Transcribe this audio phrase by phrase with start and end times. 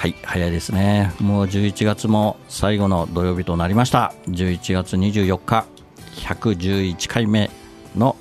[0.00, 1.12] はい早いですね。
[1.20, 4.14] もう11月も最後の土曜日となりました。
[4.28, 5.66] 11月24日
[6.14, 7.50] 111回目
[7.94, 8.16] の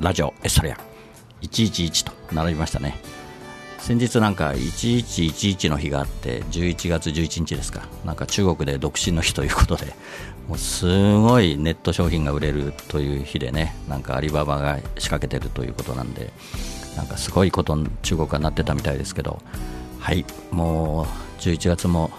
[0.00, 0.78] ラジオエストレア。
[1.42, 2.98] 111と並びましたね。
[3.78, 7.86] 先日なんか1111の日があって11月11日ですか。
[8.04, 9.94] なんか中国で独身の日ということで
[10.48, 10.86] もうす
[11.18, 16.32] ごいネット商品が売れるという日でねなんかアリババが仕掛けてるということなんで
[16.96, 19.40] なんかすごいことに中国はなってたみたいですけど
[20.06, 22.12] はいもう11月も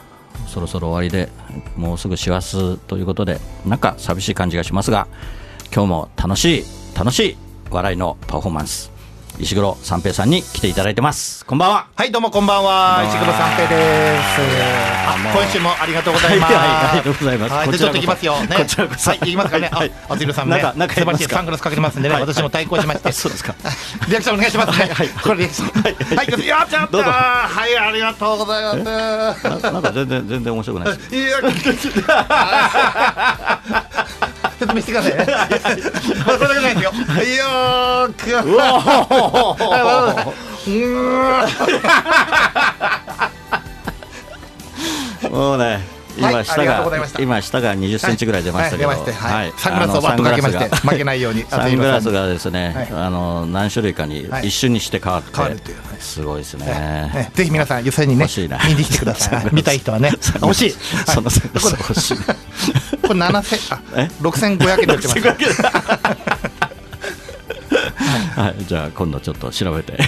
[0.45, 1.31] そろそろ終わりで
[1.77, 5.07] もうすぐ師走ということでなんか寂しい感じがしますが
[5.73, 6.63] 今日も楽しい
[6.97, 7.37] 楽しい
[7.71, 8.96] 笑いのパフォーマンス。
[9.39, 13.03] 石黒三平さんに来ていただいてますこんばんははい、どうもこんばんは。
[13.07, 13.79] 石黒三平です。
[15.07, 16.53] あ、今週もありがとうございます。
[16.53, 18.39] はいありがとうございますはい、でちょっといきますよ。
[18.41, 18.55] ね。
[18.55, 19.69] こちらこそはい、いきますかね。
[19.71, 20.61] あはい、あつるさんね。
[20.61, 22.15] なんか素晴らしいサングラスかけてますんでね。
[22.15, 23.11] はい私も対抗しまして。
[23.13, 23.53] そうですか
[24.09, 24.89] リアクションお願いしますね。
[24.93, 25.67] はいこれリアクション。
[25.81, 26.97] はい、はい、やっちゃった。
[26.97, 28.83] はい、ありがとうございます。
[28.83, 29.35] な
[29.71, 31.41] なんか全然全然面白くないですいや、
[34.59, 35.25] ちょっと見せてくださいね。
[36.25, 36.91] これだけないですよ。
[36.91, 36.95] い
[37.35, 38.33] やー、く。
[38.55, 40.35] わ。
[40.67, 40.69] う
[45.25, 45.79] ーもうね
[46.17, 49.03] 今下がとうござい今下が20センチぐらい出ましたけど、はいは
[49.45, 52.87] いサングラスをバッとかけまして負けないように サングラスがですね、はい。
[53.05, 54.47] あの何種類かにはい。
[54.47, 55.57] 一瞬にして変わって、はい。
[55.99, 56.65] すごいですね。
[56.65, 57.31] ね。
[57.33, 59.47] ぜひ皆さん、予選にね、見に来てください。
[59.53, 60.75] 見たい人はね、欲しい。
[61.05, 62.17] そのサングラス欲しい
[63.07, 65.19] これ七千、あえ、六千五百円で売ってます。
[68.39, 69.97] はい、じゃあ今度ちょっと調べて。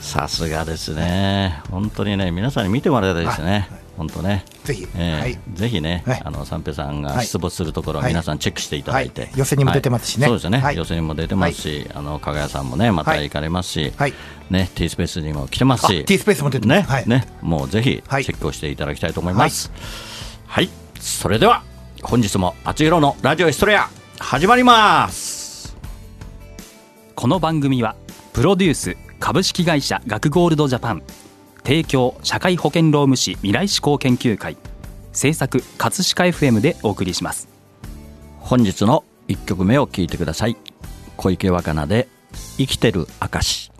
[0.00, 1.60] さすがですね。
[1.70, 3.68] 本当にね、皆さんに見てもらいたいですね。
[3.96, 4.44] 本当ね。
[4.64, 4.86] ぜひ。
[4.94, 5.38] えーはい。
[5.54, 6.22] ぜひね、はい。
[6.24, 7.26] あの三平さんがはい。
[7.26, 8.08] 出没するところ、はい。
[8.10, 9.30] 皆さんチェックしていただいて、はい。
[9.36, 10.28] 予選にも出てますしね。
[10.28, 10.30] はい。
[10.30, 10.76] そうですね、はい。
[10.76, 14.12] 予選にも出てますし、あの加賀谷さんもね、また行かれますし、はい。
[14.50, 17.08] ね、T スペースにも来てますし、あ T スペースも出てね、はい。
[17.08, 18.22] ね、もうぜひチはい。
[18.22, 19.72] ェックをしていただきたいと思います。
[20.46, 20.68] はい、
[21.00, 21.62] それでは
[22.02, 25.76] 本日もあつひろのラジオエストレア始まります。
[27.14, 27.96] この番組は
[28.32, 31.02] プロデュース株式会社学ゴールドジャパン
[31.64, 34.56] 提供社会保険労務士未来志向研究会
[35.12, 37.48] 制作葛飾 FM でお送りします。
[38.38, 40.56] 本日の一曲目を聴いてください。
[41.16, 42.08] 小池若菜で
[42.58, 43.72] 生きてる証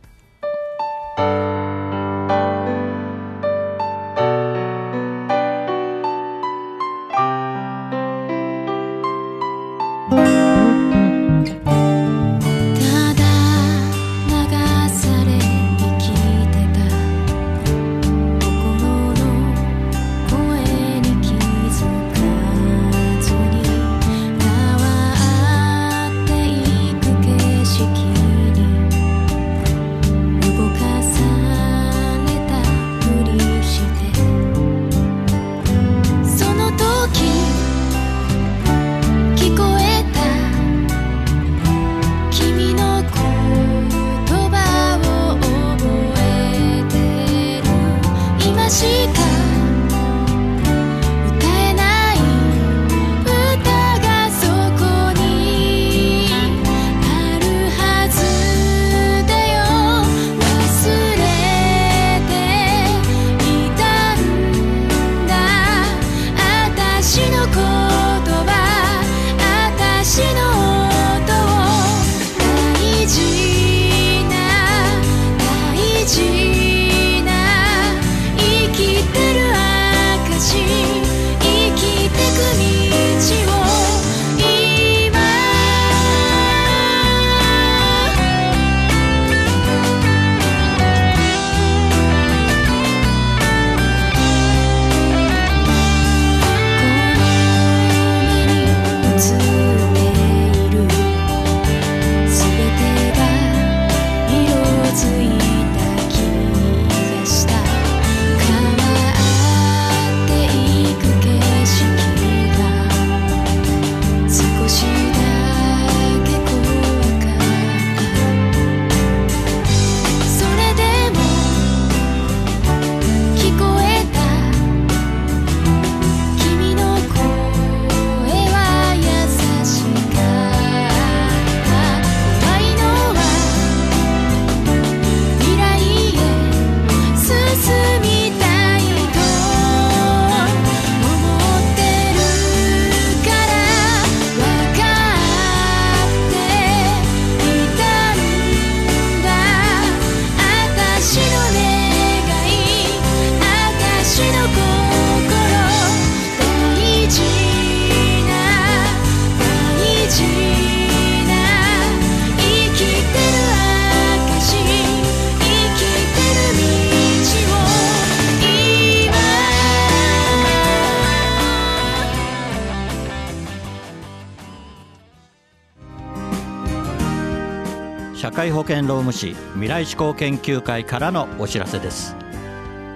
[178.46, 182.14] 社会保険労務士未来志向研究会からのお知らせです。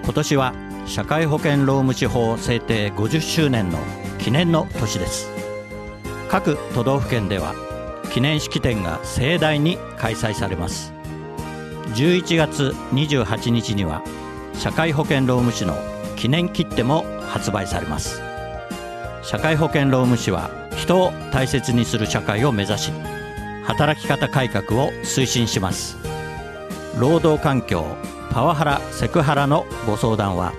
[0.01, 0.53] 今年は
[0.85, 3.77] 社会保険労務士法制定50周年の
[4.17, 5.29] 記念の年です。
[6.29, 7.53] 各都道府県では
[8.13, 10.93] 記念式典が盛大に開催されます。
[11.95, 14.01] 11月28日には
[14.53, 15.75] 社会保険労務士の
[16.15, 18.21] 記念切手も発売されます。
[19.21, 22.93] 社会保険労務士は人を大切にする社会を目指し
[23.63, 25.97] 働き方改革を推進します。
[26.99, 27.85] 労働環境
[28.31, 30.53] パワハラセクハラのご相談は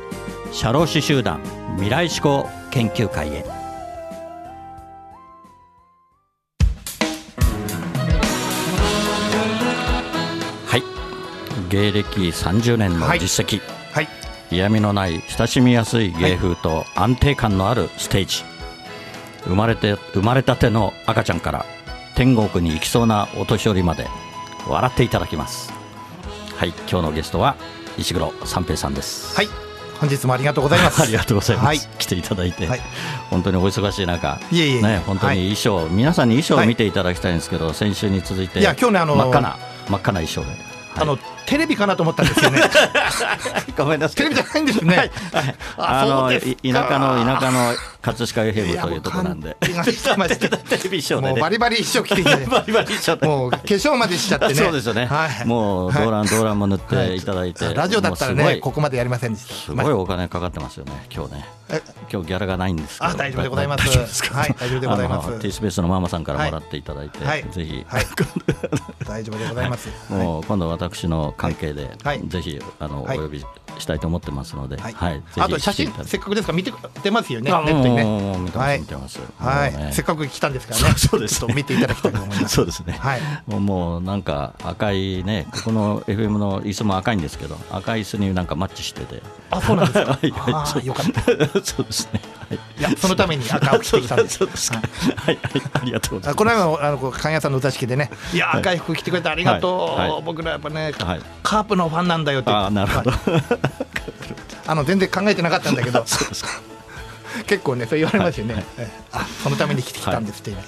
[0.52, 1.40] 社労士集団
[1.76, 3.44] 未来志向研究会へ。
[10.66, 10.82] はい。
[11.70, 13.60] 芸歴30年の実績、
[13.92, 14.08] はい。
[14.50, 18.44] 嫌味のない親しみやすい芸風と安定感のあるステージ、
[19.44, 21.64] 生まれて生まれたての赤ちゃんから
[22.16, 24.06] 天国に行きそうなお年寄りまで
[24.68, 25.72] 笑っていただきます。
[26.56, 27.56] はい今日のゲストは
[27.98, 29.34] 石黒三平さんです。
[29.36, 29.48] はい
[30.02, 31.00] 本日もありがとうございます。
[31.02, 31.80] ありがとうございます、はい。
[31.98, 32.80] 来ていただいて、はい。
[33.30, 34.82] 本当にお忙しい中いえいえいえ。
[34.82, 36.64] ね本当に衣装、皆さんに衣装はい。
[36.66, 39.56] を見ていただきたいんですけど、先週に続いていや今日ねあの真っ赤な
[39.88, 40.58] 真っ赤な衣装で、はい。
[40.96, 42.62] あのテレビかなと思ったんですよね。
[43.78, 44.16] ごめんなさい。
[44.16, 45.10] テレビじゃないんですね。
[45.76, 46.52] あのそうですか。
[46.62, 47.72] い田舎の田舎の
[48.02, 49.56] 葛飾 FM というところなんで。
[49.62, 49.74] テレ
[50.90, 51.30] ビショーでね。
[51.30, 52.36] もうバリバリ一生懸命。
[52.36, 54.54] ね バリバリしちゃってもう化粧までしちゃってね。
[54.54, 55.46] そうですよね、はい。
[55.46, 57.20] もう動乱動乱も塗ってい。
[57.22, 59.54] ただいて、ラジオだったらねここまでやりませんでした。
[59.54, 61.46] すごいお金かかってますよね今日ね。
[61.68, 61.80] え？
[62.12, 63.10] 今日ギャラがないんですけど。
[63.12, 63.86] あ大丈夫でございます。
[63.86, 64.38] 大丈夫ですか？
[64.38, 65.28] はい大丈夫でございます。
[65.28, 67.44] あの T スペースのママさんからもらっていただいて、はい。
[67.50, 68.06] ぜひ、はい。
[69.06, 69.88] 大丈夫でございます。
[70.10, 72.20] もう今度私の関係で、はい。
[72.26, 73.18] ぜひあの、はい。
[73.18, 73.44] お呼び
[73.82, 74.92] したいと思ってますので、はい。
[74.94, 77.50] はい、あと写真せっかくですから見て出ますよね。
[77.50, 78.38] ネあットにね。
[78.38, 78.80] 見てますはい。
[78.80, 79.20] 見てます。
[79.38, 79.76] はい。
[79.76, 79.90] ね。
[79.92, 80.94] せっかく来たんですからね。
[80.96, 81.44] そうです。
[81.46, 82.48] ね見ていただきたいと思います。
[82.54, 83.20] そうですね、はい。
[83.46, 90.12] もうもうなんか赤いね、ここの FM の椅子も赤いんですけど、赤い椅子になんかマッチしてて、あそうなんですか？
[90.12, 91.22] はいはよかった。
[91.62, 94.28] そうですね、はい、いやそのために赤を着てきたんで。
[94.28, 94.86] すそうですか、はい、
[95.26, 95.38] はい、
[95.74, 96.30] ありがとうございます。
[96.30, 98.38] あこの間もあのこう勘屋さんのお座敷でね、い。
[98.38, 100.10] や、はい赤い服着てくれてありがとう、はい。
[100.10, 100.22] はい。
[100.22, 101.20] 僕らやっぱね、はい。
[101.42, 103.22] カープのファンなんだよって、あーなるほど、はい
[104.66, 106.04] あの全然考えてなかったんだけど。
[107.46, 108.64] 結構ね、そう言われますよね、はい。
[108.78, 109.00] ええ。
[109.12, 110.60] あそのために来てきたんですって言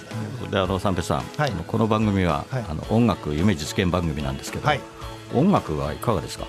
[0.49, 0.50] い。
[0.50, 1.52] であの三平さん、はい。
[1.67, 2.64] この番組は、はい。
[2.69, 4.81] あの音楽夢実現番組なんですけど、はい。
[5.35, 6.46] 音楽はいかがですか？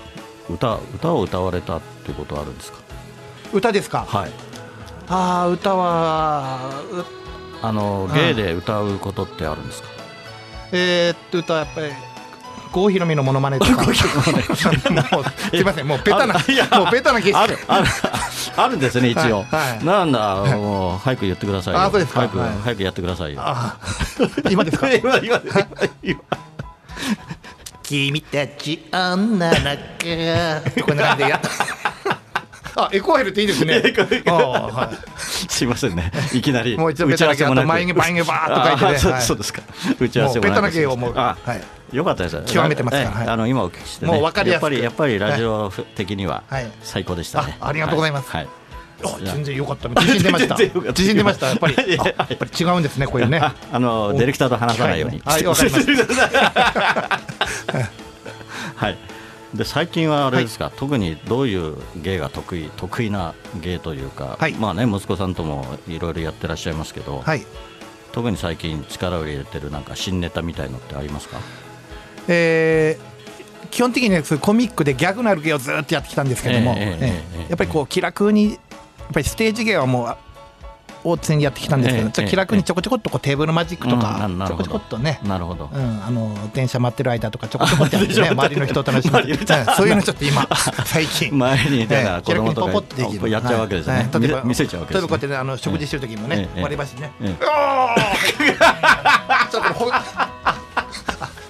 [0.48, 2.78] 歌歌を歌われたっていうことはあるんですか？
[3.52, 4.30] 歌ですか、はい。
[5.08, 7.04] ああ、歌は、う
[7.66, 9.88] あの芸で歌うことってあるんですか？
[10.72, 11.86] えーっと、歌はやっぱり、
[12.76, 14.04] 郷ひろみのモノマネとか、もうす
[15.56, 16.40] いません、もうベタな、も
[16.88, 17.86] うベタなあるある
[18.54, 19.84] あるんですね一応、はいはい。
[19.84, 21.80] なんだもう早く言ってくださいよ。
[21.80, 22.20] あそうですか。
[22.20, 22.50] 早く、はい。
[22.64, 23.42] 早くやってくださいよ。
[24.50, 24.92] 今ですか？
[24.92, 25.40] 今今
[26.02, 26.20] 今
[27.82, 29.54] 君たち女の
[30.74, 31.30] 子こんな感じで。
[31.30, 31.40] や
[32.78, 33.76] あエコーヘルっていいですね。
[33.76, 34.98] あーはい
[35.48, 36.10] すいませんね。
[36.32, 38.96] いきなりもう一度ベタな芸あと眉毛眉毛バーっと書いてね。
[38.96, 39.22] あそうはい。
[39.22, 39.62] そうですか。
[39.98, 41.62] 打ち合わせもうベタな芸芸をもうあ、はい。
[41.96, 42.42] よかったです。
[42.46, 43.22] 極めてますからはい。
[43.24, 44.12] ええあの今お聞きしてね。
[44.12, 44.66] もう分かりやすく。
[44.66, 46.70] っぱりやっぱりラジオ的にははい。
[46.82, 48.30] 最高でしたね、あありがとうございます。
[48.30, 48.48] はい。
[49.04, 49.88] あ全然良かった。
[49.88, 50.56] 自信出ました。
[50.88, 51.48] 自信出ました。
[51.48, 51.74] やっぱり。
[51.76, 53.38] ややっぱり違うんですねこういうね。
[53.38, 55.20] ああのディレクターと話さないように。
[55.24, 55.44] はい。
[55.44, 57.20] わかりました。
[58.76, 58.98] はい。
[59.54, 67.46] で最近はあれですか、はい、特にどういう芸が得意得意な芸というか、はい、まあね息子さんともいろいろやってらっしゃいますけど、はい、
[68.12, 71.38] 特に最近力を入れてるなんか新ネタみたいのってありますか？
[72.28, 73.16] えー
[73.68, 78.58] 基本的に、ね、コミックでギャグのある芸をずっとやってきたんですけども、えーえーえー、やっぱりこう気楽にやっ
[79.12, 80.16] ぱりステージ芸はもう
[81.06, 85.70] あ大常にやってきたんですけど、ええちょっと気楽にちょこちょこっとこうテーブルマジックとうんか、ちょこちょこっとね、なるほど。
[85.72, 89.26] うん、あの電車待ってる間とかちょこちょこってやってね 周りの人を楽しむ、 うん
[89.76, 90.48] そういうのちょっと今
[90.84, 91.36] 最近。
[91.36, 93.20] 前にだからええ子供と気楽にポポッとできる。
[93.20, 94.10] かやっちゃうわけですね。
[94.20, 95.08] 例えば見せちゃうわけですね。
[95.08, 97.36] 例えばこうやってねあの食事してる時もね、ええ割り箸ね、えー
[99.50, 99.90] ちょっとほ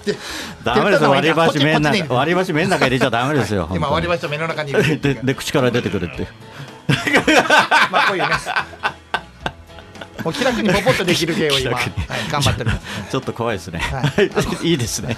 [0.05, 0.15] で
[0.63, 1.09] ダメですよ。
[1.11, 3.69] 割り箸麺の中割り箸麺の中入れちゃダメですよ。
[3.73, 6.27] 今割り箸箸を目の中に入れてでで口から出てくるって。
[7.91, 8.29] まあこういうね
[10.27, 11.91] もう気楽にポポッとできる芸を今、はい
[12.29, 12.71] 頑張ってる
[13.09, 13.79] ちょっと怖いですね。
[13.79, 14.01] は
[14.61, 15.15] いいいですね。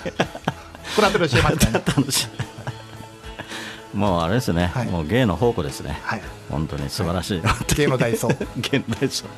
[0.95, 3.97] これ後で教えますね 楽しい。
[3.97, 5.99] もうあれですね、はいもう芸の宝庫ですね。
[6.03, 7.41] はい本当に素晴らしい。
[7.75, 9.29] 芸のダイソー芸のダイソー。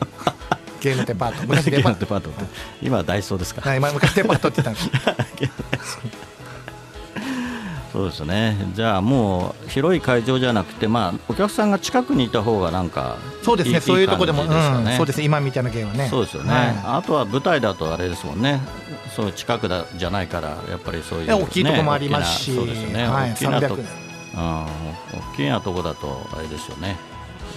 [0.82, 2.44] 芸のデパート昔デ芸パートのデパートって
[2.82, 3.62] 今はダイソーですか。
[3.62, 4.92] はい前昔デパートって言ったんで
[5.86, 6.00] す
[7.94, 8.58] そうですね。
[8.74, 16.08] じゃあもう広い会場じゃなくて、まあお客さんが近くにいた方がなんかそうですねそういうとこでもそうですね今みたいな芸はね。
[16.10, 16.98] そうですよね、はい。
[16.98, 18.62] あとは舞台だとあれですもんね。
[19.16, 22.56] そういう近くだじゃないからやっぱりそういう、大きいとこもありますし。
[22.56, 23.86] そうですよね、はい大きなと300
[24.34, 24.68] うん、大
[25.36, 26.96] きなとこだとあれですよね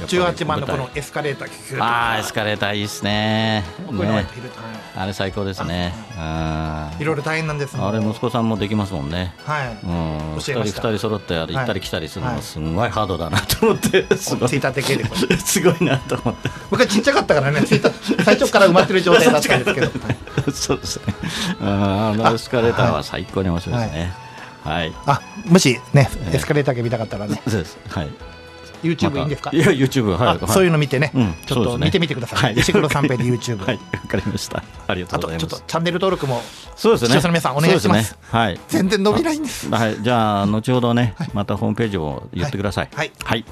[0.06, 1.84] 18番のこのエスカレーター聞くと。
[1.84, 3.64] ああエスカレーターいいですね。
[3.90, 4.26] ね。
[4.96, 5.92] あれ最高ですね。
[6.16, 7.02] うん。
[7.02, 9.34] いろいろ大変なんですあれ息子さんもできますもんね。
[9.44, 9.68] はい。
[9.84, 10.80] うん、二人二教えました。
[10.80, 12.36] 人揃ってあれ行ったり来たりするのはい。
[12.38, 15.04] がすんごいハードだなと思って、すごいついたて系で
[15.38, 16.50] すごいなと思って。
[16.70, 17.62] 僕はちっちゃかったからね。
[17.62, 17.90] ついた
[18.24, 19.90] 最初から埋まってる状態だったんですけど。
[20.52, 21.14] そうですね。
[21.60, 21.68] うん。
[21.68, 24.12] あのエスカレーターは最高に面白いですね。
[24.64, 26.36] はい、あもしねええ。
[26.36, 27.40] エスカレーター系見たかったらね。
[27.46, 27.78] そうです。
[27.88, 28.33] はい
[28.84, 29.50] YouTube いいんですか？
[29.52, 31.10] いや YouTube はい、はい、あそういうの見てね。
[31.14, 31.34] うん。
[31.46, 33.76] ちょっと見てみてくださはいい石黒三平で YouTube はい。
[33.76, 34.62] わかりました。
[34.86, 35.46] ありがとあとうございます。
[35.46, 36.42] ちょっとチャンネル登録も
[36.76, 37.08] そうですね。
[37.08, 38.16] 視聴者の皆さんお願いします。
[38.30, 38.60] はい。
[38.68, 39.68] 全然伸びないんです。
[39.70, 42.88] はい、じゃあ後ほどね、またホームページを言ってください。
[42.92, 43.44] はい。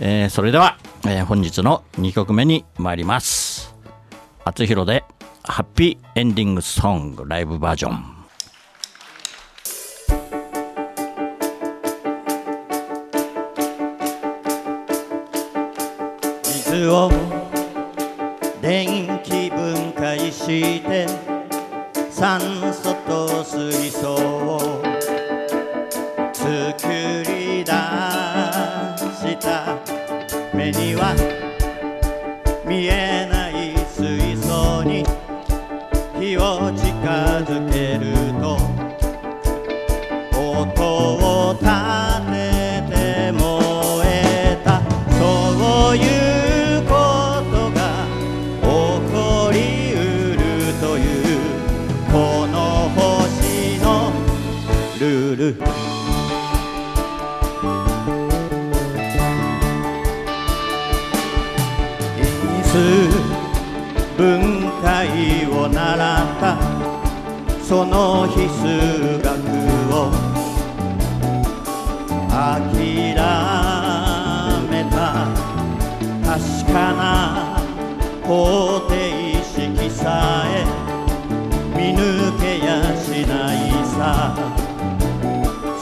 [0.00, 3.74] えーそれでは、えー本日の2曲目に参ります。
[4.44, 5.04] あつひろで
[5.44, 8.17] ハッピーエンディングソングライブバージョン。
[16.68, 17.10] スを
[18.60, 21.06] 電気分解して
[22.10, 22.38] 酸
[22.74, 24.82] 素と水素を
[26.34, 26.52] 作
[27.26, 29.78] り出した。
[30.52, 31.14] 目には
[32.66, 33.17] 見えない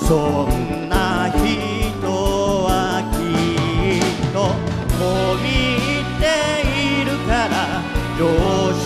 [0.07, 0.15] そ
[0.47, 1.43] んな人
[2.63, 3.19] はき
[3.99, 4.39] っと
[5.03, 5.45] もう見
[6.23, 6.25] て
[6.63, 7.83] いるから
[8.17, 8.23] 常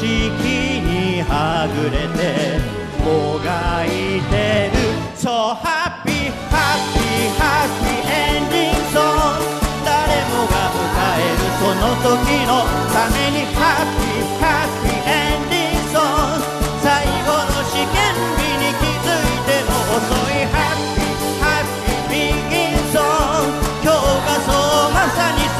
[0.01, 2.57] 識にはぐれて
[3.05, 3.89] もがい
[4.33, 4.81] てる。
[5.15, 9.45] そうハッピーハッピーハッピーエンディングソング
[9.85, 13.45] 誰もが迎えるその時のために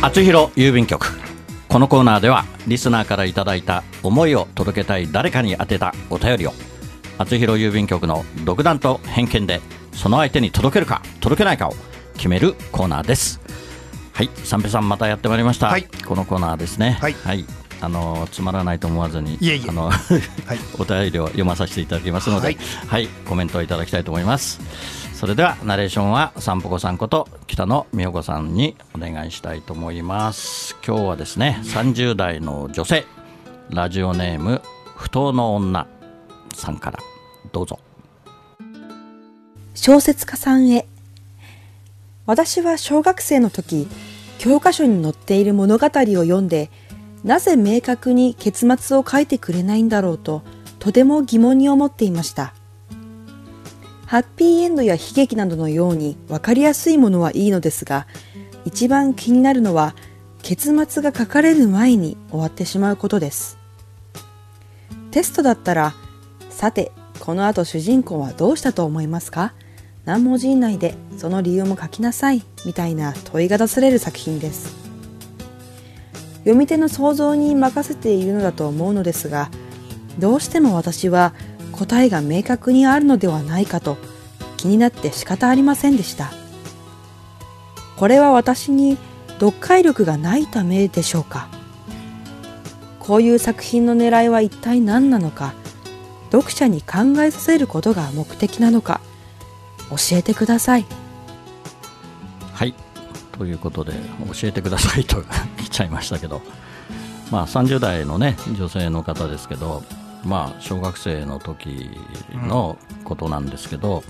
[0.00, 1.06] 厚弘郵便局。
[1.68, 6.52] このコーナーではリスナーからいただいた思いを届けたい誰かに宛てたお便りを
[7.18, 9.60] 厚弘郵便局の独断と偏見で
[9.92, 11.74] その相手に届けるか届けないかを
[12.14, 13.40] 決めるコーナーです。
[14.12, 15.88] はい三平さんまたやってまいりました、はい。
[16.06, 16.98] このコーナーですね。
[17.00, 17.16] はい。
[17.80, 19.68] あのつまらないと思わずにいえいえ。
[19.68, 19.98] あの、はい。
[20.78, 22.58] お便りを読まさせていただきますので、はい。
[22.86, 24.60] はい、コメントをいただきたいと思います。
[25.18, 30.76] それではナレーションはさんぽこさんこと北野美穂子さんにお願いしたいと思います。
[30.86, 33.04] 今日はですね、30代の女性
[33.68, 34.62] ラジオネーム
[34.94, 35.88] 不当の女
[36.54, 37.00] さんから
[37.50, 37.80] どうぞ。
[39.74, 40.86] 小説家さんへ
[42.24, 43.88] 私は小学生の時
[44.38, 46.70] 教科書に載っている物語を読んで
[47.24, 50.44] なぜ明確に結末を書いてくれないんだろうと
[50.78, 52.54] とても疑問に思っていました
[54.08, 58.06] ハッピーエンドや悲劇などのように分かりやすいものはいいのですが
[58.64, 59.94] 一番気になるのは
[60.42, 63.58] 結末が書かれる前に終わってしまうことです。
[65.10, 65.92] テストだったら
[66.48, 69.52] さてこの後主人公はどうしたと思いますか？
[70.06, 74.74] 何文字以内でその理由も書きなさいみたいな問いが出される作品です。
[76.38, 79.50] 読み手の想像に任せているのだと思うのですが
[80.18, 81.34] どうしても私は
[81.72, 83.98] 答えが明確にあるのではないかと
[84.56, 86.32] 気になって仕方ありませんでした。
[87.96, 88.96] これは私に
[89.40, 91.48] 読解力がないためでしょうか。
[93.00, 95.54] こういう作品の狙いは一体何なのか
[96.30, 99.00] 読者に考えさせることが目的なのか
[99.88, 100.84] 教えてください。
[102.52, 102.74] はい。
[103.32, 103.92] ということで
[104.40, 105.22] 教えてくださいと
[105.56, 106.42] 来ちゃいましたけど、
[107.30, 109.82] まあ、30代の、ね、女性の方ですけど、
[110.24, 111.90] まあ、小学生の時
[112.32, 114.02] のことなんですけど、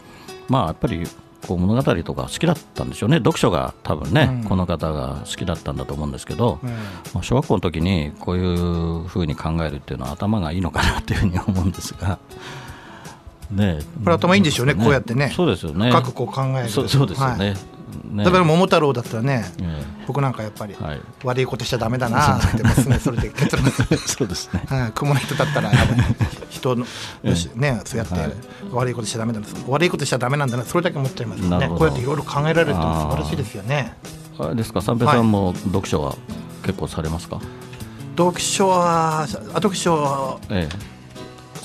[0.48, 1.06] まあ、やっぱり
[1.46, 12.18] こう物語とか好きだったんでしょうね読書が多分ね、うんこの方が好きだったんだと思うんですけど、うんまあ小学校の時にこういうふうに考えるっていうのは頭がいいのかなっていうふうに思うんですが。
[13.50, 15.90] ね、これ頭いいんでしょうねこうやってねそうですよね。
[15.90, 17.48] 深くこう考えるそうそうですよね。
[17.48, 17.77] はい
[18.10, 21.00] ねだから桃太郎だったらねえ僕なんかやっぱりえはい。
[21.24, 24.62] 悪いことしちゃダメだなってもうすぐそれで 結論そうですね。
[24.68, 25.70] はい、雲の人だったら
[26.50, 26.84] 人の、
[27.22, 28.32] ええよしね、そうやってはい
[28.72, 31.68] 悪いことしちゃダメだな、悪いことしちゃダメなんだな、それだけ思っちゃいますよね。
[31.68, 33.96] こうやっていろいろ考えられるってのは素晴らしいですよね。
[34.38, 36.14] あれですか、三平さんも読書は
[36.64, 37.40] 結構されますか？
[38.16, 40.76] 読書は、あ読書、ええ。
[40.76, 40.97] 最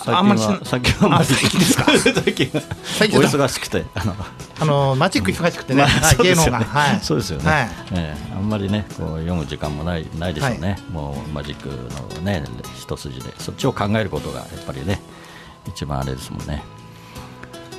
[0.06, 1.86] あんまりし近は最近ですか？
[1.98, 2.62] 最近は。
[2.84, 3.86] 最近お忙しくて。
[3.96, 4.16] あの
[4.60, 5.86] あのマジック忙しくてね、
[6.22, 6.62] 芸能が、
[7.02, 7.46] そうですよね。
[7.46, 11.70] はい、そうですよね、あんまりねこう読む時間もないないでしょうね、もうマジック
[12.18, 12.44] のね
[12.80, 13.34] 一筋で。
[13.40, 15.02] そっちを考えることがやっぱりね
[15.68, 16.64] 一番あれですもんね。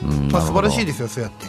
[0.03, 1.47] うんまあ、素晴らしいでですよ、そうやって、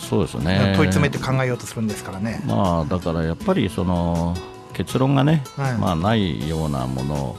[0.00, 0.72] そうですね。
[0.76, 2.42] 問い詰めて考えようとするんですからね。
[2.46, 4.34] まあだからやっぱりその
[4.72, 5.72] 結論がね、はい。
[5.74, 7.36] まあないようなもの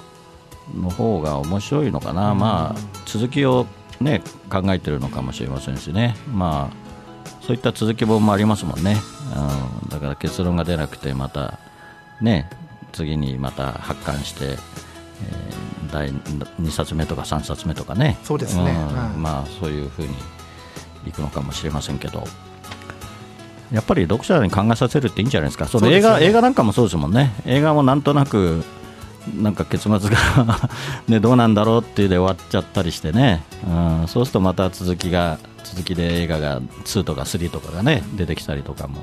[0.75, 3.65] の方が面白いのかな、まあ続きを
[3.99, 8.97] ね考えてるのかもしれませんしね、まあそういった続き本もありますもんね。
[9.83, 11.59] うん、だから結論が出なくてまた
[12.21, 12.49] ね
[12.91, 14.45] 次にまた発刊して。
[14.45, 18.17] えー第2冊目とか3冊目とかね。
[18.23, 18.71] そうですね。
[18.73, 18.95] ん。
[18.95, 19.17] はい。
[19.17, 20.09] まあそういうふうに
[21.05, 22.23] いくのかもしれませんけど。
[23.71, 28.63] やっぱり読者に考えさせるっていいんじゃないですか、その映画ね映画なんかもそうですもんね、映画もなんとなく、
[29.35, 30.69] なんか結末が
[31.07, 39.01] ね、どうなんだろうっていうで終わっちゃったりしてね、うん、そうするとまた続きが、続きで映画が2とか3とかがね、出てきたりとかも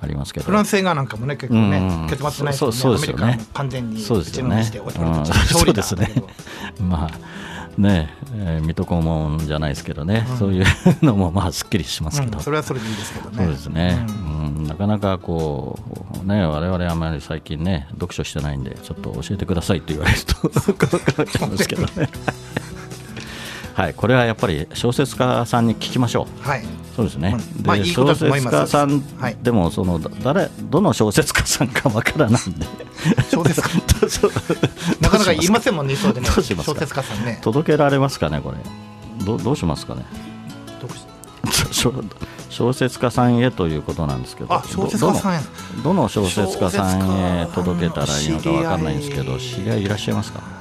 [0.00, 0.46] ありますけど。
[0.46, 3.38] フランス映画なんかもね、結構ね、うん結末ないそうそうですよね。
[3.54, 4.56] 完全にそうですよね。
[4.56, 6.22] 勝利だそうですね。
[6.80, 7.10] まあ
[7.78, 10.64] ねえー水戸黄門じゃないですけどね、そういう
[11.02, 13.36] のもまあすっきりしますけど、うんそれはそれでいいですけどね。
[13.38, 14.32] そうですね、うんうん
[14.66, 15.78] なかなかこ
[16.22, 20.34] う、ね、我々あまり最近ね、読書してないんで、ちょっと教えてくださいって言われると、
[20.74, 22.08] 困っちゃ うんですけどね。
[23.74, 26.48] はい、これはやっぱり小説家さんに聞きましょう。
[26.48, 26.64] はい。
[26.94, 27.36] そうですね。
[27.58, 32.66] うんまあいい小説家さん、はいでもその誰どの小説家さんかわからないんで。
[33.30, 33.68] 小説家
[34.08, 34.32] そう
[35.00, 36.26] なかなか言いませんもんね、そうでね。
[36.26, 36.54] 小説
[36.94, 37.38] 家さんね。
[37.42, 38.58] 届けられますかねこれ。
[39.24, 40.04] どどうしますかね？
[41.70, 41.92] 小
[42.50, 44.48] 小説家さんへということなんですけど。
[44.48, 45.22] どどの
[45.82, 50.51] どの小説家さんへ届けたらいいのかわかんないんですけど、知知り合いいらっしゃいますか？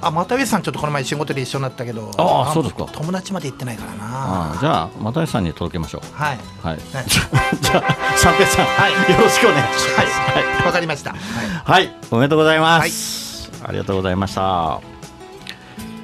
[0.00, 2.10] あ、又吉さんちょっとこの前仕事で一緒になったけど。
[2.18, 4.04] ああそうですか友達まで行ってないからな。
[4.04, 6.14] ああじゃあ又吉さんに届けましょう。
[6.14, 6.38] はい。
[6.62, 6.76] はい。
[6.94, 7.06] はい
[7.60, 10.30] じゃあ三平さん、はいよろしくお願いします。
[10.30, 10.66] はい。
[10.66, 11.10] わかりました。
[11.10, 11.20] はい。
[11.64, 13.50] はい、おめでとうございます。
[13.64, 14.80] ありがとうございました。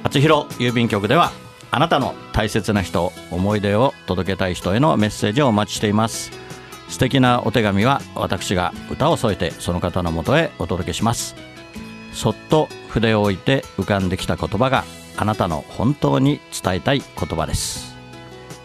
[0.03, 1.31] 厚弘郵便局では、
[1.71, 6.31] あなたの大切な人、思い出を届けたい人へのメッセージをお待ちしています。
[6.89, 11.52] 素敵なお手紙は私が歌を添えてその方のもとへお届けします。
[12.13, 14.83] そっと筆を置いて浮かんできた言葉が
[15.17, 17.93] あなたの本当に伝えたい言葉です。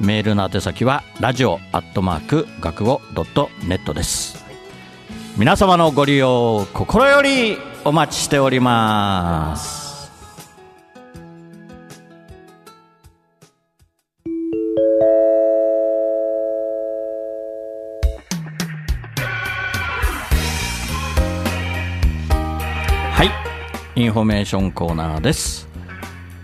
[0.01, 4.45] メールの宛先はラジオアットマーク学語ドットネットです。
[5.39, 9.88] 皆様のご利用心よりお待ちしております
[24.19, 25.69] フォメーションコーナーです。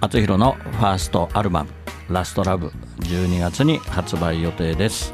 [0.00, 1.70] 厚弘のファーストアルバム
[2.08, 2.68] 「ラストラブ
[3.00, 5.12] 12月に発売予定です。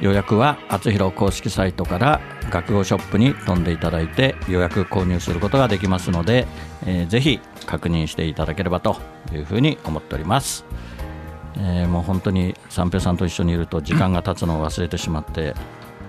[0.00, 6.46] 予約は厚弘公式サイトから学語ショップに飛んでいただいて予約購入することができますので、
[6.86, 8.96] えー、ぜひ確認していただければと
[9.30, 10.64] いうふうに思っております、
[11.58, 15.54] えー、もう本当に三平さんと一緒にいると時間が経つのを忘れてしまって、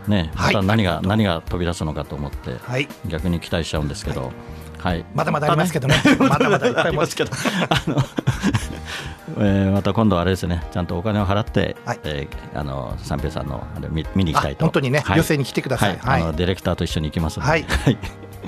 [0.08, 7.15] ね、また何が、はい、何が飛び出すのかと思って、はい、逆に期待しちゃうんですけど、はいはい、まだまだありますけどね、 まだまだいっぱいあります。
[7.15, 7.32] けど、
[7.70, 7.98] あの
[9.38, 14.65] えー、また今度あれですね、ちゃんとお金を払って、はい、えー、あの三平さんのあれ見見に行きたいと。
[14.65, 15.98] 本当にね、はい、寄席に来てください。
[16.02, 17.52] はい、あのディレクターと一緒に行きますので。
[17.52, 17.65] はい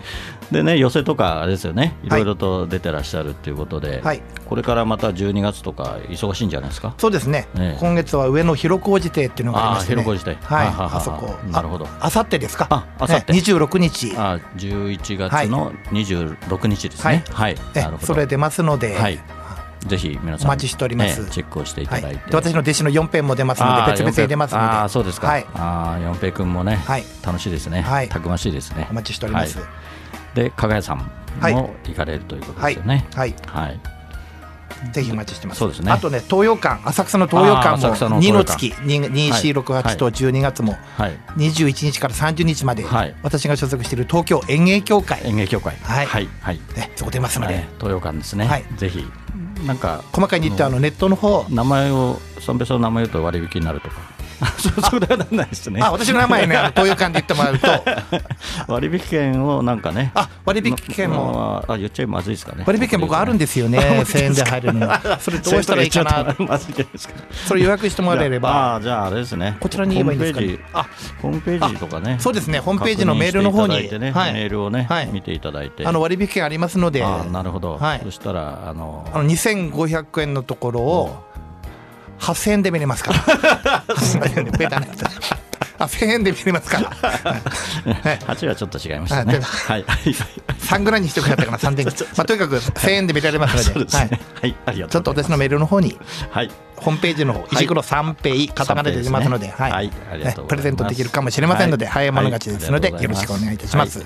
[0.52, 2.10] でね、寄せとかあれですよね、い。
[2.10, 6.94] ろいろと出てらっしゃるということで、はい、これからまた12月とか、忙しいんじゃないですか？
[6.98, 7.78] そうですね、ね。
[7.80, 12.68] 今月は上野広小路亭っていうのがありまして、ね、広小路亭、はい、あそこ、なるほど、あさってですか、
[13.00, 18.06] あさって、26日、あ11月の26日ですね、はい、なるほど。
[18.06, 19.20] それ出ますので、はい
[19.86, 24.65] ぜひ皆さんお待ちしております、チェックをしていただいて、私の弟子の四平も出ますので別々に出ますので。
[24.65, 28.88] あそうですか、はい、あ四平君もね、はい、楽しいですね、はい、たくましいですね。
[28.91, 29.60] お待ちしております、
[30.34, 31.06] で加賀谷さんも
[31.86, 33.08] 行かれるということですよね。
[33.15, 33.80] はい、はい。
[34.91, 35.60] ぜひお待ちしてます。
[35.60, 35.93] そうですね。
[35.93, 37.78] あとね、東洋館、浅草の東洋館
[38.10, 40.76] も2の月、2468と12月も
[41.38, 42.84] 21日から30日まで、
[43.22, 45.22] 私が所属している東京演芸協会。
[45.24, 45.78] 演芸協会。
[45.84, 46.06] はい。
[46.06, 46.19] は
[46.52, 46.60] い。
[46.76, 47.65] ね、そこ出ますので。
[47.78, 48.46] 東洋館ですね。
[48.46, 48.65] はい。
[48.76, 49.10] ぜひ。
[49.65, 51.45] なんか細かい日程あのネットの方。
[51.49, 54.12] 名前を三平さんの名前言うと割引になるとか
[54.46, 55.82] それはなんないですね。
[55.82, 57.84] あ、私の名前ね、東洋館で言ってもらうと。
[58.72, 60.12] 割引券をなんかね。
[60.16, 61.64] あ、割引券も。
[61.68, 62.64] あ、言っちゃまずいですかね。
[62.66, 64.04] 割引券僕あるんですよね。
[64.06, 64.90] 千円で入るの。
[65.20, 66.36] それどうしたらいいかな。
[67.46, 68.76] それ予約してもらえれば。
[68.76, 69.58] あ、じゃああれですね。
[69.60, 70.80] こちらに言えばいいんですか。
[70.82, 70.88] あ、
[71.22, 72.18] ホームページとかね。
[72.20, 72.60] そうですね。
[72.60, 73.74] ホームページのメールの方に。
[73.74, 75.86] メールをね、見ていただいて。
[75.86, 77.04] あの割引券ありますので。
[77.04, 77.80] あ、なるほど。
[78.04, 79.08] そしたらあの。
[79.14, 81.33] あの二千五百円のところを。
[82.24, 83.84] 8000円で見れますから。
[84.58, 85.04] ベタなやつ
[85.80, 86.90] あ1000円で見れますから。
[86.92, 89.40] 8 はちょっと違いましたね。
[89.42, 89.84] はい。
[89.84, 91.02] 3ぐらい。
[91.02, 93.98] にしてくれたかな3点まあとにかく1000円で見られますので。
[93.98, 95.98] はい、はい、ちょっと私のメールの方に
[96.32, 96.52] はい。
[96.78, 99.92] ホームページの方石黒三平カタカナで出ますので、はい、
[100.48, 104.06] プレゼントできるかもしれませんので、早い者勝ちですので、よろしくお願いいたします。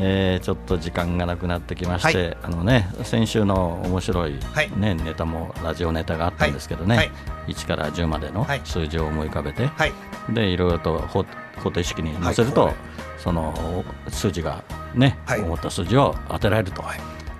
[0.00, 7.10] えー、ちょっと時間がなくなってきまして、はい、あのね、先週の面白いね、はい、ネタもラジオネタがあったんですけどね、はい、
[7.48, 9.92] 1から10までの数字を思い浮かべて、はい、
[10.30, 11.24] でいろいろと方
[11.64, 12.72] 程式に載せると、
[13.18, 14.62] その数字が
[14.94, 16.82] ね、思った数字を当てられると。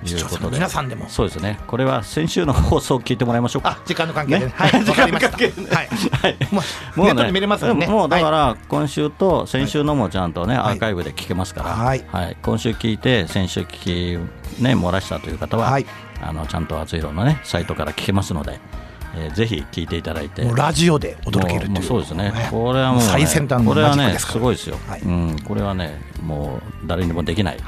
[0.04, 0.56] いうことで。
[0.56, 1.08] 皆さんでも。
[1.08, 1.58] そうですね。
[1.66, 3.80] これは先週の放送を聞いてもらいましょうか。
[3.84, 6.61] 時間の関係で、ね、はい 時間の関係で、はい、はい、も
[6.96, 7.87] うネットで見れますよね。
[7.87, 12.04] もうだから今週と先週のもちゃんとね、アーカイブで聞けますから、はい。
[12.12, 14.18] はい、今週聞いて先週聞
[14.58, 15.87] きね漏らしたという方は、はい、
[16.22, 18.61] あのちゃんと厚い色のねサイトから聞けますので
[19.16, 20.42] えー、ぜひ聞いていただいて。
[20.44, 21.86] ラジオでお届けるという。
[21.86, 22.32] そうですね。
[22.50, 27.58] これはもう、ね、最先端のこれはねすごいですよ、はい、うん、これはねもう誰にもできない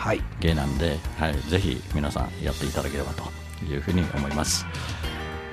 [0.41, 3.25] 芸なんで、はい、はい、ぜひ皆さんやっていただければと
[3.65, 4.67] いうふうに思います。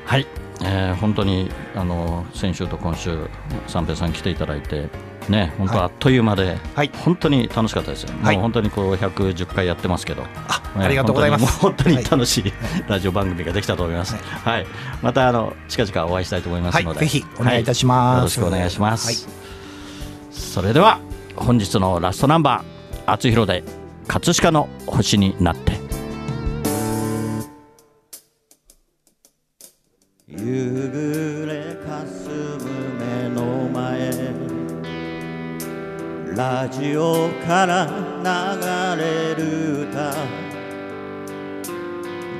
[0.05, 0.27] はい、
[0.63, 3.27] えー、本当にあの先週と今週
[3.67, 4.89] 三平さん来ていただいて
[5.29, 11.59] ね、本当あっという間で、はい、本当に楽しかったですよ、はい、もう本当にこう110回やってますけど、あありがとうございます。
[11.59, 12.53] 本当に楽しい、
[12.87, 14.15] ラジオ番組ができたと思います。
[14.15, 14.67] はい、
[15.01, 18.17] またあの近々お会いしたいと思いますので、ぜひお願いいたします。
[18.17, 19.27] よろしくお願いします。
[20.31, 20.99] それでは
[21.35, 23.63] 本日のラストナンバー、厚弘で
[24.07, 25.66] 葛飾の星になって。
[36.37, 40.13] ラジオから流れる歌。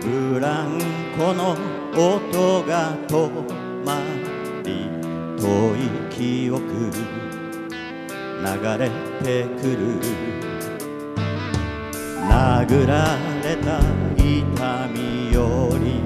[0.03, 0.79] ブラン
[1.17, 1.57] コの
[1.93, 3.27] 音が止
[3.83, 3.99] ま
[4.63, 4.88] り
[5.41, 6.62] 遠い記憶。
[8.39, 8.45] 流
[8.77, 8.91] れ
[9.23, 9.99] てくる。
[12.29, 13.79] 殴られた
[14.15, 16.03] 痛みより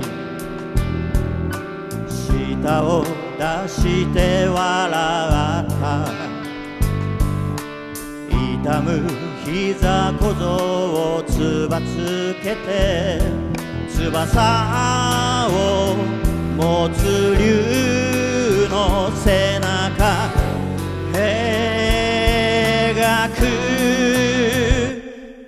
[2.08, 3.04] 舌を
[3.38, 6.31] 出して笑った。
[8.64, 9.02] 痛む
[9.44, 13.20] 膝小僧をつばつけて
[13.90, 15.96] 翼を
[16.56, 20.30] 持つ竜の背中
[21.12, 23.32] 描く。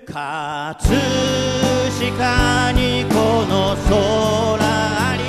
[0.06, 0.76] 葛
[2.00, 5.24] 飾にこの空あり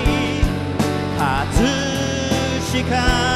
[1.19, 1.29] 葛
[2.89, 3.34] 飾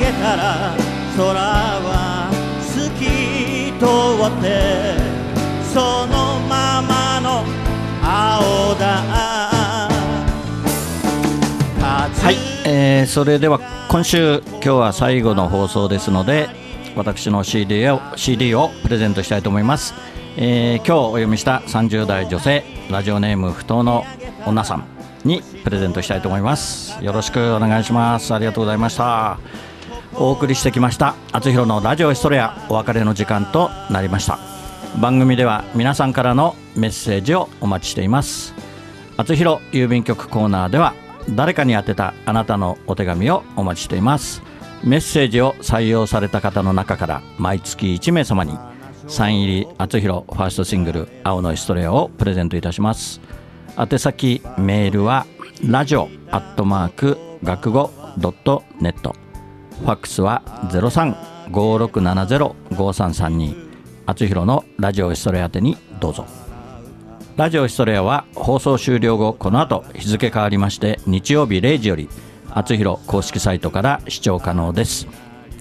[0.00, 0.74] げたら
[1.14, 2.30] 空は
[2.62, 4.96] 透き通って
[5.74, 7.44] そのままの
[8.02, 9.30] 青だ。
[11.82, 12.36] はい、
[12.66, 13.60] えー、それでは
[13.90, 16.48] 今週今日は最後の放送ですので
[16.96, 19.94] 私の CD を CD をプレゼントしたいと思います、
[20.36, 24.04] えー、今日お読みした30代女性ラジオネーム不当の
[24.46, 24.84] 女さん
[25.24, 27.02] にプレゼントしたいと思います。
[27.04, 28.32] よろしくお願いします。
[28.34, 29.69] ありがとうございました。
[30.14, 34.38] お送りしてきましたあつひろのラジオヒストレアお別れの時間となりました。
[35.00, 38.54] 番組では皆さんからのメッセージをお待ちしています。
[39.16, 40.94] あつひろ郵便局コーナーでは
[41.30, 44.42] 誰かに宛てたあなたのお手紙をお待ちしています。
[44.82, 48.58] メッセージを採用された方の中から毎月1名様に
[49.06, 53.20] サイン入りあつひろファーストシングル「青のヒストレア」をプレゼントいたします。
[53.78, 55.26] 宛先メールは
[55.64, 59.14] ラジオアットマーク学語ドットネット。
[59.80, 60.42] ファックスは
[61.50, 63.70] 0356705332
[64.06, 66.26] あつひろのラジオヒストレア宛てにどうぞ。
[67.36, 72.10] ラジオヒストレアは放送終了後この後日付変わりまして日曜日0時より
[72.50, 75.06] あつひろ公式サイトから視聴可能です。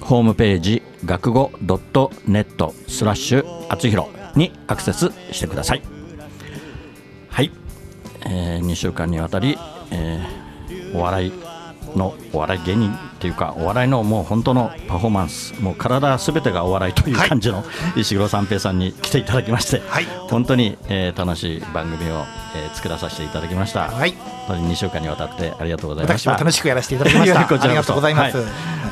[0.01, 5.81] ホームページ学語 .net スラッシュあつひろにアクセスしてください。
[7.29, 7.53] はい、
[8.25, 9.57] えー、2週間にわたり、
[9.91, 11.33] えー、お笑い
[11.95, 17.65] のお笑い芸人っていうかお笑いのもう本当のパフォーマンスもう体すべてがお笑いという感じの、
[17.97, 22.23] 石黒三平さんに来ていただきまして、はい、本当に、えー、楽しい番組を、
[22.55, 24.13] えー、作らさせていただきました、はい、
[24.47, 26.37] 本当に2週間にわたってありがとうございました。
[26.37, 27.39] 楽しくやらせていただきました。
[27.61, 28.45] ありがとうございます、はい、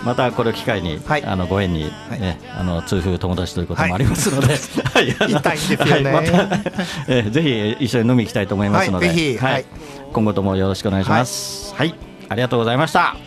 [0.03, 1.85] またこれを機会に、はい、あのご縁に、
[2.19, 4.47] ねあの痛風友達ということもありますので、
[4.93, 6.29] はい、痛いですよね、また、
[7.07, 9.65] えー、ぜひ一緒に飲み行きたいと思いますので、はい。
[10.11, 11.73] 今後ともよろしくお願いします。
[11.75, 11.93] はい。
[12.29, 13.26] ありがとうございました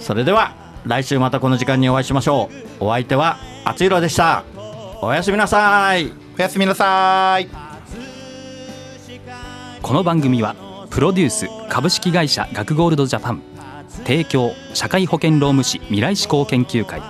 [0.00, 2.84] それでは来週またこの時間にお会いしましょう。
[2.86, 4.44] お相手はあつひろでした。
[5.02, 6.12] おやすみなさい。
[6.38, 7.48] おやすみなさい。
[9.82, 10.54] この番組は
[10.90, 13.42] プロデュース株式会社学ゴールドジャパン。
[14.04, 17.02] 提供社会保険労務士未来志向研究会。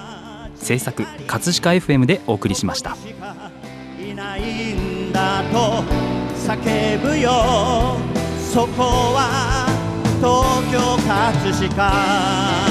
[0.57, 2.96] 制作葛飾 FM でお送りしました
[3.98, 5.83] いないんだと
[6.37, 7.31] 叫ぶよ。
[8.53, 8.83] そこ
[9.14, 9.66] は
[10.18, 12.69] 東京葛飾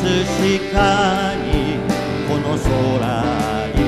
[0.00, 1.76] 葛飾に
[2.26, 2.70] この空
[3.74, 3.78] に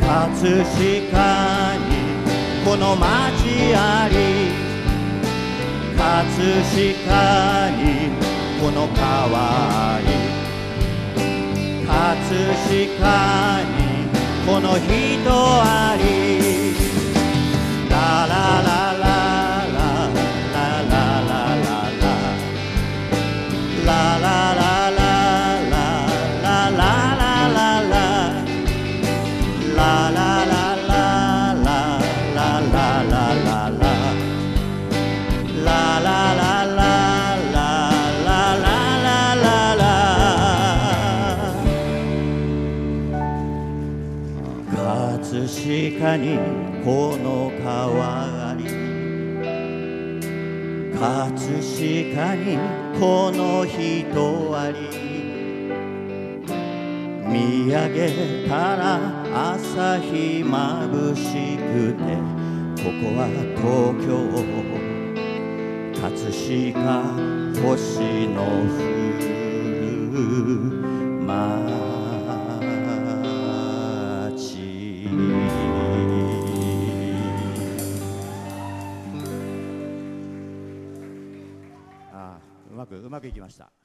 [0.00, 1.86] 葛飾に
[2.64, 4.50] この街あり
[5.96, 8.10] 葛飾に
[8.60, 10.10] この川に
[11.86, 11.94] 葛
[12.66, 13.78] 飾に
[14.44, 16.02] この人あり。
[17.88, 18.81] ラララ
[46.02, 46.36] かに
[46.84, 48.64] この川あり。
[50.92, 52.58] 葛飾に
[52.98, 54.74] この人あり。
[57.24, 58.98] 見上げたら
[59.54, 62.02] 朝日まぶしくて
[62.82, 64.10] ここは東京。
[66.02, 66.92] 葛飾
[67.62, 68.82] 星の降
[70.10, 70.18] る
[71.24, 71.81] ま
[83.22, 83.81] くいきました。